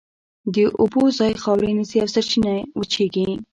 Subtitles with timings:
[0.53, 3.29] د اوبو ځای خاورې نیسي او سرچینه وچېږي.